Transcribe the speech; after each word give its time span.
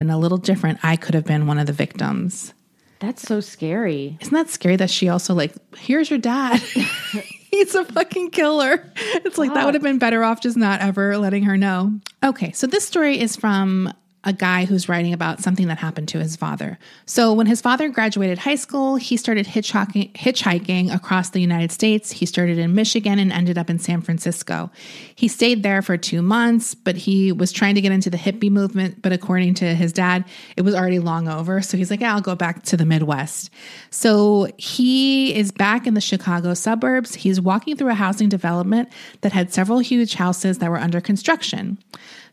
and 0.00 0.10
a 0.10 0.16
little 0.16 0.38
different, 0.38 0.78
I 0.82 0.96
could 0.96 1.14
have 1.14 1.26
been 1.26 1.46
one 1.46 1.58
of 1.58 1.66
the 1.66 1.72
victims. 1.72 2.54
That's 3.00 3.22
so 3.22 3.40
scary. 3.40 4.16
Isn't 4.20 4.34
that 4.34 4.48
scary 4.48 4.76
that 4.76 4.90
she 4.90 5.08
also 5.08 5.34
like, 5.34 5.54
here's 5.76 6.10
your 6.10 6.18
dad. 6.18 6.58
He's 7.50 7.74
a 7.74 7.84
fucking 7.84 8.30
killer. 8.30 8.90
It's 8.96 9.36
like 9.36 9.52
that 9.54 9.64
would 9.64 9.74
have 9.74 9.82
been 9.82 9.98
better 9.98 10.22
off 10.22 10.40
just 10.40 10.56
not 10.56 10.80
ever 10.80 11.18
letting 11.18 11.42
her 11.44 11.56
know. 11.56 11.98
Okay, 12.22 12.52
so 12.52 12.66
this 12.66 12.86
story 12.86 13.20
is 13.20 13.36
from 13.36 13.92
a 14.24 14.32
guy 14.34 14.66
who's 14.66 14.88
writing 14.88 15.14
about 15.14 15.40
something 15.40 15.68
that 15.68 15.78
happened 15.78 16.06
to 16.08 16.18
his 16.18 16.36
father. 16.36 16.78
So, 17.06 17.32
when 17.32 17.46
his 17.46 17.62
father 17.62 17.88
graduated 17.88 18.38
high 18.38 18.56
school, 18.56 18.96
he 18.96 19.16
started 19.16 19.46
hitchhiking, 19.46 20.12
hitchhiking 20.12 20.94
across 20.94 21.30
the 21.30 21.40
United 21.40 21.72
States. 21.72 22.10
He 22.10 22.26
started 22.26 22.58
in 22.58 22.74
Michigan 22.74 23.18
and 23.18 23.32
ended 23.32 23.56
up 23.56 23.70
in 23.70 23.78
San 23.78 24.02
Francisco. 24.02 24.70
He 25.14 25.26
stayed 25.26 25.62
there 25.62 25.80
for 25.80 25.96
two 25.96 26.20
months, 26.20 26.74
but 26.74 26.96
he 26.96 27.32
was 27.32 27.50
trying 27.50 27.74
to 27.76 27.80
get 27.80 27.92
into 27.92 28.10
the 28.10 28.18
hippie 28.18 28.50
movement. 28.50 29.00
But 29.00 29.12
according 29.12 29.54
to 29.54 29.74
his 29.74 29.92
dad, 29.92 30.26
it 30.54 30.62
was 30.62 30.74
already 30.74 30.98
long 30.98 31.26
over. 31.26 31.62
So, 31.62 31.78
he's 31.78 31.90
like, 31.90 32.00
yeah, 32.00 32.14
I'll 32.14 32.20
go 32.20 32.34
back 32.34 32.62
to 32.64 32.76
the 32.76 32.84
Midwest. 32.84 33.48
So, 33.88 34.48
he 34.58 35.34
is 35.34 35.50
back 35.50 35.86
in 35.86 35.94
the 35.94 36.00
Chicago 36.00 36.52
suburbs. 36.52 37.14
He's 37.14 37.40
walking 37.40 37.74
through 37.74 37.90
a 37.90 37.94
housing 37.94 38.28
development 38.28 38.90
that 39.22 39.32
had 39.32 39.50
several 39.50 39.78
huge 39.78 40.14
houses 40.14 40.58
that 40.58 40.70
were 40.70 40.78
under 40.78 41.00
construction. 41.00 41.78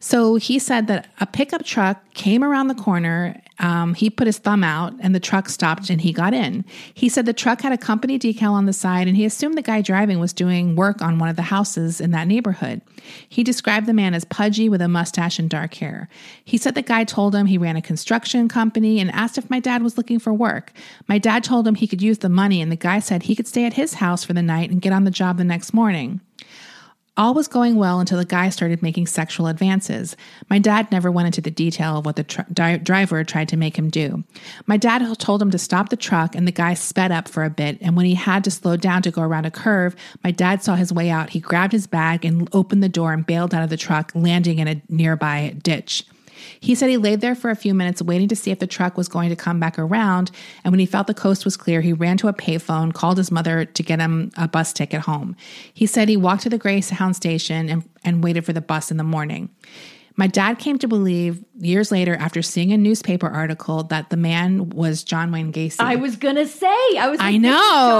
So 0.00 0.36
he 0.36 0.58
said 0.58 0.86
that 0.88 1.08
a 1.20 1.26
pickup 1.26 1.64
truck 1.64 2.02
came 2.14 2.44
around 2.44 2.68
the 2.68 2.74
corner. 2.74 3.40
Um, 3.58 3.94
he 3.94 4.10
put 4.10 4.26
his 4.26 4.38
thumb 4.38 4.62
out 4.62 4.92
and 5.00 5.14
the 5.14 5.20
truck 5.20 5.48
stopped 5.48 5.88
and 5.88 6.00
he 6.00 6.12
got 6.12 6.34
in. 6.34 6.64
He 6.92 7.08
said 7.08 7.24
the 7.24 7.32
truck 7.32 7.62
had 7.62 7.72
a 7.72 7.78
company 7.78 8.18
decal 8.18 8.52
on 8.52 8.66
the 8.66 8.72
side 8.72 9.08
and 9.08 9.16
he 9.16 9.24
assumed 9.24 9.56
the 9.56 9.62
guy 9.62 9.80
driving 9.80 10.20
was 10.20 10.32
doing 10.32 10.76
work 10.76 11.00
on 11.00 11.18
one 11.18 11.28
of 11.28 11.36
the 11.36 11.42
houses 11.42 12.00
in 12.00 12.10
that 12.10 12.28
neighborhood. 12.28 12.82
He 13.28 13.42
described 13.42 13.86
the 13.86 13.94
man 13.94 14.12
as 14.12 14.24
pudgy 14.24 14.68
with 14.68 14.82
a 14.82 14.88
mustache 14.88 15.38
and 15.38 15.48
dark 15.48 15.74
hair. 15.74 16.08
He 16.44 16.58
said 16.58 16.74
the 16.74 16.82
guy 16.82 17.04
told 17.04 17.34
him 17.34 17.46
he 17.46 17.58
ran 17.58 17.76
a 17.76 17.82
construction 17.82 18.48
company 18.48 19.00
and 19.00 19.10
asked 19.12 19.38
if 19.38 19.48
my 19.48 19.60
dad 19.60 19.82
was 19.82 19.96
looking 19.96 20.18
for 20.18 20.34
work. 20.34 20.72
My 21.08 21.18
dad 21.18 21.42
told 21.42 21.66
him 21.66 21.74
he 21.74 21.86
could 21.86 22.02
use 22.02 22.18
the 22.18 22.28
money 22.28 22.60
and 22.60 22.70
the 22.70 22.76
guy 22.76 22.98
said 22.98 23.22
he 23.22 23.36
could 23.36 23.48
stay 23.48 23.64
at 23.64 23.74
his 23.74 23.94
house 23.94 24.24
for 24.24 24.34
the 24.34 24.42
night 24.42 24.70
and 24.70 24.82
get 24.82 24.92
on 24.92 25.04
the 25.04 25.10
job 25.10 25.38
the 25.38 25.44
next 25.44 25.72
morning. 25.72 26.20
All 27.18 27.32
was 27.32 27.48
going 27.48 27.76
well 27.76 27.98
until 27.98 28.18
the 28.18 28.26
guy 28.26 28.50
started 28.50 28.82
making 28.82 29.06
sexual 29.06 29.46
advances. 29.46 30.16
My 30.50 30.58
dad 30.58 30.92
never 30.92 31.10
went 31.10 31.26
into 31.26 31.40
the 31.40 31.50
detail 31.50 31.96
of 31.96 32.04
what 32.04 32.16
the 32.16 32.24
tr- 32.24 32.42
di- 32.52 32.76
driver 32.76 33.24
tried 33.24 33.48
to 33.48 33.56
make 33.56 33.78
him 33.78 33.88
do. 33.88 34.22
My 34.66 34.76
dad 34.76 35.02
told 35.18 35.40
him 35.40 35.50
to 35.50 35.58
stop 35.58 35.88
the 35.88 35.96
truck, 35.96 36.34
and 36.34 36.46
the 36.46 36.52
guy 36.52 36.74
sped 36.74 37.12
up 37.12 37.26
for 37.26 37.42
a 37.44 37.50
bit. 37.50 37.78
And 37.80 37.96
when 37.96 38.04
he 38.04 38.14
had 38.14 38.44
to 38.44 38.50
slow 38.50 38.76
down 38.76 39.00
to 39.02 39.10
go 39.10 39.22
around 39.22 39.46
a 39.46 39.50
curve, 39.50 39.96
my 40.22 40.30
dad 40.30 40.62
saw 40.62 40.74
his 40.74 40.92
way 40.92 41.08
out. 41.08 41.30
He 41.30 41.40
grabbed 41.40 41.72
his 41.72 41.86
bag 41.86 42.26
and 42.26 42.50
opened 42.52 42.82
the 42.82 42.88
door 42.88 43.14
and 43.14 43.24
bailed 43.24 43.54
out 43.54 43.62
of 43.62 43.70
the 43.70 43.78
truck, 43.78 44.12
landing 44.14 44.58
in 44.58 44.68
a 44.68 44.82
nearby 44.90 45.56
ditch. 45.62 46.04
He 46.60 46.74
said 46.74 46.88
he 46.88 46.96
laid 46.96 47.20
there 47.20 47.34
for 47.34 47.50
a 47.50 47.56
few 47.56 47.74
minutes 47.74 48.02
waiting 48.02 48.28
to 48.28 48.36
see 48.36 48.50
if 48.50 48.58
the 48.58 48.66
truck 48.66 48.96
was 48.96 49.08
going 49.08 49.28
to 49.30 49.36
come 49.36 49.60
back 49.60 49.78
around. 49.78 50.30
And 50.64 50.72
when 50.72 50.80
he 50.80 50.86
felt 50.86 51.06
the 51.06 51.14
coast 51.14 51.44
was 51.44 51.56
clear, 51.56 51.80
he 51.80 51.92
ran 51.92 52.16
to 52.18 52.28
a 52.28 52.32
payphone, 52.32 52.92
called 52.92 53.18
his 53.18 53.30
mother 53.30 53.64
to 53.64 53.82
get 53.82 54.00
him 54.00 54.30
a 54.36 54.48
bus 54.48 54.72
ticket 54.72 55.02
home. 55.02 55.36
He 55.72 55.86
said 55.86 56.08
he 56.08 56.16
walked 56.16 56.42
to 56.42 56.50
the 56.50 56.58
Greyhound 56.58 57.16
station 57.16 57.68
and, 57.68 57.88
and 58.04 58.22
waited 58.22 58.44
for 58.44 58.52
the 58.52 58.60
bus 58.60 58.90
in 58.90 58.96
the 58.96 59.04
morning. 59.04 59.50
My 60.16 60.26
dad 60.26 60.58
came 60.58 60.78
to 60.78 60.88
believe 60.88 61.44
years 61.58 61.92
later 61.92 62.14
after 62.16 62.40
seeing 62.40 62.72
a 62.72 62.78
newspaper 62.78 63.28
article 63.28 63.82
that 63.84 64.08
the 64.08 64.16
man 64.16 64.70
was 64.70 65.04
John 65.04 65.30
Wayne 65.30 65.52
Gacy. 65.52 65.76
I 65.78 65.96
was 65.96 66.16
gonna 66.16 66.46
say, 66.46 66.66
I 66.98 67.08
was. 67.08 67.20
I 67.20 67.24
like, 67.24 67.34
is 67.34 67.40
know. 67.42 67.50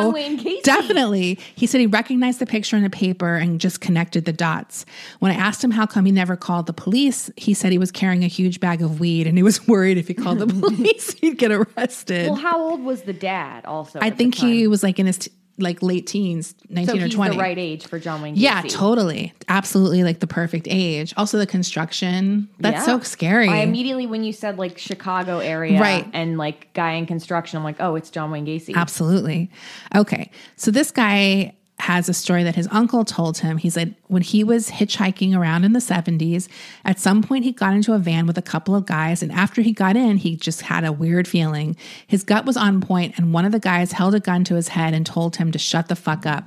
John 0.02 0.12
Wayne 0.14 0.38
Gacy. 0.38 0.62
Definitely. 0.62 1.38
He 1.54 1.66
said 1.66 1.80
he 1.80 1.86
recognized 1.86 2.38
the 2.38 2.46
picture 2.46 2.76
in 2.76 2.82
the 2.82 2.90
paper 2.90 3.36
and 3.36 3.60
just 3.60 3.80
connected 3.80 4.24
the 4.24 4.32
dots. 4.32 4.86
When 5.18 5.30
I 5.30 5.34
asked 5.34 5.62
him 5.62 5.70
how 5.70 5.84
come 5.84 6.06
he 6.06 6.12
never 6.12 6.36
called 6.36 6.66
the 6.66 6.72
police, 6.72 7.30
he 7.36 7.52
said 7.52 7.70
he 7.70 7.78
was 7.78 7.92
carrying 7.92 8.24
a 8.24 8.28
huge 8.28 8.60
bag 8.60 8.80
of 8.80 8.98
weed 8.98 9.26
and 9.26 9.36
he 9.36 9.42
was 9.42 9.66
worried 9.68 9.98
if 9.98 10.08
he 10.08 10.14
called 10.14 10.38
the 10.38 10.46
police, 10.60 11.12
he'd 11.14 11.36
get 11.36 11.52
arrested. 11.52 12.28
Well, 12.28 12.36
how 12.36 12.58
old 12.58 12.82
was 12.82 13.02
the 13.02 13.12
dad? 13.12 13.66
Also, 13.66 13.98
I 14.00 14.10
think 14.10 14.34
he 14.34 14.66
was 14.66 14.82
like 14.82 14.98
in 14.98 15.06
his 15.06 15.18
t- 15.18 15.30
like 15.58 15.82
late 15.82 16.06
teens, 16.06 16.54
19 16.68 16.86
So 16.86 17.00
or 17.00 17.04
he's 17.06 17.14
20. 17.14 17.34
the 17.36 17.40
right 17.42 17.58
age 17.58 17.86
for 17.86 17.98
John 17.98 18.20
Wayne. 18.22 18.34
Gacy. 18.36 18.40
Yeah, 18.40 18.62
totally. 18.68 19.32
Absolutely 19.48 20.04
like 20.04 20.20
the 20.20 20.26
perfect 20.26 20.66
age. 20.68 21.14
Also 21.16 21.38
the 21.38 21.46
construction. 21.46 22.48
That's 22.60 22.86
Yeah. 22.86 22.98
so 22.98 23.00
scary. 23.00 23.48
I 23.48 23.58
immediately 23.58 24.06
when 24.06 24.22
you 24.24 24.32
said 24.32 24.58
like 24.58 24.76
Chicago 24.78 25.38
area, 25.38 25.80
Right. 25.80 26.06
and 26.12 26.36
like 26.38 26.72
guy 26.74 26.92
in 26.92 27.06
construction, 27.06 27.56
I'm 27.58 27.64
like, 27.64 27.76
oh, 27.80 27.94
it's 27.94 28.10
John 28.10 28.30
Wayne 28.30 28.46
Gacy. 28.46 28.74
Absolutely. 28.74 29.50
Okay. 29.94 30.30
So 30.56 30.70
this 30.70 30.90
guy 30.90 31.54
has 31.78 32.08
a 32.08 32.14
story 32.14 32.42
that 32.42 32.54
his 32.54 32.66
uncle 32.70 33.04
told 33.04 33.38
him. 33.38 33.58
He 33.58 33.68
said 33.68 33.94
when 34.08 34.22
he 34.22 34.42
was 34.42 34.70
hitchhiking 34.70 35.36
around 35.36 35.64
in 35.64 35.72
the 35.72 35.78
70s, 35.78 36.48
at 36.84 36.98
some 36.98 37.22
point 37.22 37.44
he 37.44 37.52
got 37.52 37.74
into 37.74 37.92
a 37.92 37.98
van 37.98 38.26
with 38.26 38.38
a 38.38 38.42
couple 38.42 38.74
of 38.74 38.86
guys. 38.86 39.22
And 39.22 39.30
after 39.30 39.60
he 39.60 39.72
got 39.72 39.94
in, 39.94 40.16
he 40.16 40.36
just 40.36 40.62
had 40.62 40.84
a 40.84 40.92
weird 40.92 41.28
feeling. 41.28 41.76
His 42.06 42.24
gut 42.24 42.46
was 42.46 42.56
on 42.56 42.80
point, 42.80 43.18
and 43.18 43.32
one 43.32 43.44
of 43.44 43.52
the 43.52 43.60
guys 43.60 43.92
held 43.92 44.14
a 44.14 44.20
gun 44.20 44.42
to 44.44 44.54
his 44.54 44.68
head 44.68 44.94
and 44.94 45.04
told 45.04 45.36
him 45.36 45.52
to 45.52 45.58
shut 45.58 45.88
the 45.88 45.96
fuck 45.96 46.24
up. 46.24 46.44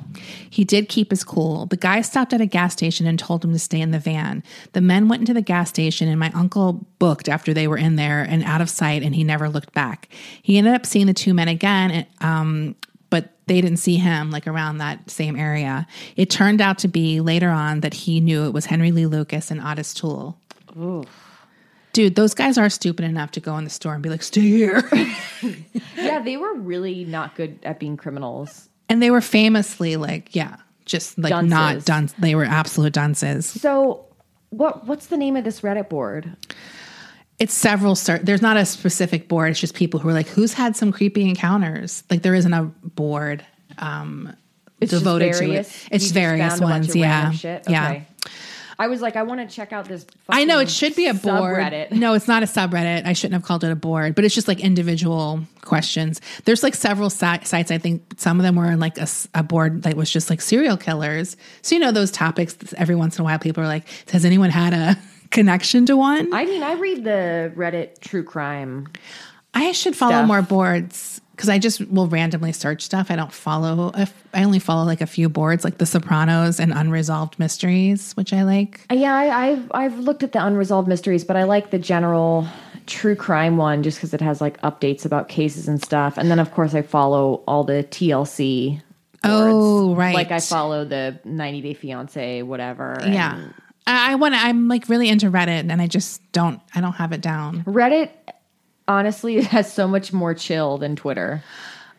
He 0.50 0.64
did 0.64 0.90
keep 0.90 1.12
his 1.12 1.24
cool. 1.24 1.68
The 1.68 1.78
guy 1.78 2.02
stopped 2.02 2.34
at 2.34 2.42
a 2.42 2.48
gas 2.48 2.74
station 2.74 3.06
and 3.06 3.20
told 3.20 3.46
him 3.46 3.54
to 3.54 3.60
stay 3.60 3.82
in 3.82 3.92
the 3.92 4.00
van. 4.00 4.44
The 4.74 4.82
men 4.82 5.10
went 5.10 5.22
into 5.22 5.34
the 5.34 5.42
gas 5.42 5.70
station, 5.70 6.08
and 6.08 6.20
my 6.20 6.32
uncle 6.34 6.88
booked 6.98 7.30
after 7.30 7.54
they 7.54 7.68
were 7.68 7.78
in 7.78 7.98
there 7.98 8.24
and 8.24 8.44
out 8.44 8.62
of 8.62 8.70
sight, 8.70 9.04
and 9.04 9.14
he 9.14 9.24
never 9.24 9.48
looked 9.48 9.74
back. 9.74 10.10
He 10.42 10.58
ended 10.58 10.74
up 10.74 10.88
seeing 10.88 11.06
the 11.06 11.14
two 11.14 11.36
men 11.36 11.48
again. 11.48 12.08
Um, 12.20 12.76
they 13.50 13.60
didn't 13.60 13.78
see 13.80 13.98
him 13.98 14.32
like 14.32 14.48
around 14.48 14.78
that 14.78 15.10
same 15.10 15.36
area. 15.36 15.86
It 16.16 16.30
turned 16.30 16.62
out 16.62 16.78
to 16.80 16.88
be 16.88 17.20
later 17.20 17.50
on 17.50 17.82
that 17.82 17.94
he 17.94 18.22
knew 18.22 18.46
it 18.46 18.54
was 18.54 18.68
Henry 18.68 18.92
Lee 18.92 19.08
Lucas 19.08 19.52
and 19.52 19.60
Otis 19.60 19.94
Toole. 19.94 20.38
Dude, 21.92 22.16
those 22.16 22.36
guys 22.36 22.58
are 22.60 22.70
stupid 22.70 23.04
enough 23.04 23.32
to 23.32 23.40
go 23.40 23.58
in 23.58 23.64
the 23.64 23.70
store 23.72 23.96
and 23.96 24.04
be 24.04 24.10
like, 24.10 24.22
stay 24.22 24.42
here. 24.42 24.88
yeah, 25.98 26.22
they 26.22 26.38
were 26.38 26.54
really 26.54 27.04
not 27.06 27.36
good 27.36 27.58
at 27.64 27.80
being 27.80 27.98
criminals. 27.98 28.70
and 28.88 29.02
they 29.02 29.10
were 29.12 29.22
famously 29.22 29.98
like, 29.98 30.36
yeah, 30.36 30.58
just 30.86 31.18
like 31.18 31.44
not 31.46 31.84
Dunces. 31.86 32.16
They 32.20 32.36
were 32.36 32.46
absolute 32.46 32.94
dunces. 32.94 33.46
So, 33.48 34.06
what 34.52 34.86
what's 34.86 35.08
the 35.08 35.18
name 35.18 35.36
of 35.36 35.44
this 35.44 35.62
Reddit 35.62 35.90
board? 35.90 36.36
It's 37.40 37.54
several, 37.54 37.96
cer- 37.96 38.20
there's 38.20 38.42
not 38.42 38.58
a 38.58 38.66
specific 38.66 39.28
board. 39.30 39.52
It's 39.52 39.60
just 39.60 39.74
people 39.74 40.00
who 40.00 40.10
are 40.10 40.14
like, 40.14 40.28
who's 40.28 40.54
had 40.54 40.76
some 40.76 40.92
creepy 40.92 41.28
encounters? 41.30 42.04
Like 42.10 42.22
there 42.22 42.36
isn't 42.36 42.54
a 42.54 42.64
board 42.84 43.46
um, 43.78 44.36
It's 44.82 44.92
devoted 44.92 45.34
to 45.34 45.44
it. 45.44 45.48
various? 45.48 45.88
It's 45.90 46.12
various 46.12 46.60
a 46.60 46.64
ones. 46.64 46.94
Yeah. 46.96 47.32
shit? 47.32 47.64
Yeah. 47.70 48.02
I 48.82 48.88
was 48.88 49.02
like, 49.02 49.18
I 49.18 49.24
want 49.24 49.42
to 49.50 49.54
check 49.54 49.74
out 49.74 49.86
this. 49.90 50.06
I 50.30 50.46
know 50.46 50.60
it 50.60 50.70
should 50.70 50.96
be 50.96 51.08
a 51.08 51.14
board. 51.14 51.58
subreddit. 51.60 51.92
No, 51.92 52.14
it's 52.14 52.30
not 52.30 52.44
a 52.44 52.46
subreddit. 52.46 53.06
I 53.06 53.12
shouldn't 53.12 53.34
have 53.34 53.44
called 53.44 53.66
it 53.66 53.72
a 53.72 53.76
board, 53.76 54.16
but 54.16 54.24
it's 54.24 54.34
just 54.34 54.48
like 54.48 54.62
individual 54.62 55.42
questions. 55.62 56.22
There's 56.46 56.64
like 56.64 56.76
several 56.76 57.10
si- 57.10 57.44
sites. 57.44 57.72
I 57.72 57.78
think 57.78 58.04
some 58.16 58.40
of 58.40 58.44
them 58.44 58.56
were 58.56 58.72
in 58.72 58.80
like 58.80 58.98
a 59.34 59.44
board 59.44 59.84
that 59.84 59.96
was 59.96 60.10
just 60.10 60.30
like 60.30 60.40
serial 60.40 60.78
killers. 60.78 61.36
So 61.62 61.76
you 61.76 61.82
know 61.82 61.92
those 61.92 62.10
topics. 62.10 62.56
Every 62.78 62.96
once 62.96 63.18
in 63.18 63.22
a 63.22 63.26
while, 63.26 63.38
people 63.38 63.62
are 63.64 63.68
like, 63.68 63.84
"Has 64.12 64.24
anyone 64.24 64.50
had 64.50 64.74
a 64.74 64.98
connection 65.32 65.86
to 65.88 65.96
one?" 65.98 66.34
I 66.34 66.46
mean, 66.46 66.64
I 66.64 66.74
read 66.74 67.04
the 67.04 67.52
Reddit 67.56 68.00
true 68.00 68.24
crime. 68.24 68.88
I 69.54 69.72
should 69.72 69.96
follow 69.96 70.12
stuff. 70.12 70.28
more 70.28 70.42
boards 70.42 71.22
because 71.32 71.50
I 71.50 71.58
just 71.58 71.88
will 71.90 72.08
randomly 72.08 72.52
search 72.52 72.82
stuff. 72.82 73.10
I 73.10 73.16
don't 73.16 73.32
follow. 73.32 73.92
A, 73.94 74.08
I 74.34 74.44
only 74.44 74.60
follow 74.60 74.84
like 74.86 75.02
a 75.02 75.08
few 75.08 75.30
boards, 75.30 75.64
like 75.64 75.78
The 75.78 75.86
Sopranos 75.86 76.60
and 76.60 76.74
Unresolved 76.74 77.40
Mysteries, 77.40 78.12
which 78.14 78.34
I 78.34 78.44
like. 78.44 78.82
Uh, 78.92 78.96
Yeah, 78.96 79.16
I, 79.16 79.48
I've 79.52 79.72
I've 79.74 80.00
looked 80.00 80.22
at 80.24 80.34
the 80.34 80.46
unresolved 80.46 80.88
mysteries, 80.88 81.24
but 81.24 81.36
I 81.38 81.44
like 81.44 81.72
the 81.72 81.80
general 81.80 82.46
true 82.88 83.16
crime 83.16 83.56
one 83.58 83.84
just 83.84 83.98
because 83.98 84.14
it 84.14 84.22
has 84.22 84.42
like 84.42 84.60
updates 84.62 85.06
about 85.06 85.30
cases 85.30 85.68
and 85.68 85.82
stuff. 85.82 86.18
And 86.18 86.30
then 86.30 86.40
of 86.40 86.52
course 86.52 86.74
I 86.74 86.82
follow 86.82 87.44
all 87.48 87.64
the 87.64 87.86
TLC. 87.90 88.72
boards. 88.74 88.84
Oh, 89.24 89.96
right. 89.96 90.16
Like 90.16 90.32
I 90.32 90.40
follow 90.40 90.86
the 90.86 91.20
90 91.24 91.62
Day 91.62 91.74
Fiance, 91.74 92.42
whatever. 92.44 92.98
Yeah. 93.06 93.48
I, 93.50 93.54
I 93.90 94.16
want 94.16 94.36
to, 94.36 94.40
I'm 94.40 94.68
like 94.68 94.90
really 94.90 95.10
into 95.10 95.30
Reddit 95.32 95.70
and 95.70 95.82
I 95.82 95.88
just 95.88 96.32
don't, 96.32 96.62
I 96.76 96.82
don't 96.82 96.94
have 96.94 97.12
it 97.12 97.22
down. 97.22 97.64
Reddit 97.64 98.12
honestly 98.88 99.42
has 99.44 99.72
so 99.72 99.88
much 99.88 100.14
more 100.14 100.34
chill 100.34 100.78
than 100.78 100.96
Twitter. 100.96 101.44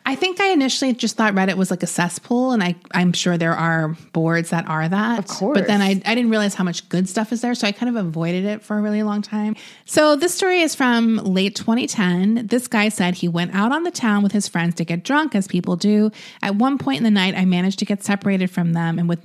I 0.07 0.15
think 0.15 0.41
I 0.41 0.49
initially 0.49 0.95
just 0.95 1.17
thought 1.17 1.35
Reddit 1.35 1.57
was 1.57 1.71
like 1.71 1.83
a 1.83 1.87
cesspool 1.87 2.53
and 2.53 2.63
I, 2.63 2.75
I'm 2.93 3.13
sure 3.13 3.37
there 3.37 3.53
are 3.53 3.97
boards 4.13 4.51
that 4.51 4.67
are 4.67 4.89
that. 4.89 5.19
Of 5.19 5.27
course. 5.27 5.59
But 5.59 5.67
then 5.67 5.83
I, 5.83 5.91
I 6.05 6.15
didn't 6.15 6.31
realize 6.31 6.55
how 6.55 6.65
much 6.65 6.89
good 6.89 7.09
stuff 7.09 7.33
is 7.33 7.43
there. 7.43 7.55
So 7.55 7.67
I 7.67 7.73
kind 7.73 7.95
of 7.95 8.07
avoided 8.07 8.47
it 8.47 8.63
for 8.63 8.79
a 8.79 8.81
really 8.81 9.03
long 9.03 9.21
time. 9.21 9.57
So 9.85 10.17
this 10.17 10.35
story 10.35 10.61
is 10.61 10.75
from 10.75 11.17
late 11.19 11.55
2010. 11.55 12.47
This 12.47 12.67
guy 12.67 12.89
said 12.89 13.15
he 13.15 13.29
went 13.29 13.55
out 13.55 13.73
on 13.73 13.83
the 13.83 13.91
town 13.91 14.23
with 14.23 14.33
his 14.33 14.49
friends 14.49 14.75
to 14.77 14.85
get 14.85 15.05
drunk 15.05 15.35
as 15.35 15.47
people 15.47 15.77
do. 15.77 16.11
At 16.43 16.55
one 16.55 16.79
point 16.79 16.99
in 16.99 17.05
the 17.05 17.11
night, 17.11 17.35
I 17.37 17.45
managed 17.45 17.79
to 17.81 17.85
get 17.85 18.03
separated 18.03 18.51
from 18.51 18.73
them 18.73 18.99
and 18.99 19.07
with 19.07 19.19